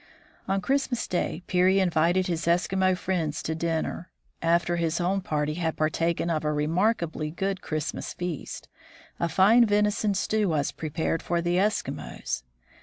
[0.47, 4.09] On Christmas Day, Peary invited his Eskimo friends to dinner.
[4.41, 8.67] After his own party had partaken of a remark ably good Christmas feast,
[9.19, 12.41] a fine venison stew was pre pared for the Eskimos.